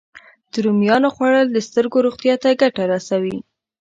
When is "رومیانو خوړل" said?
0.65-1.47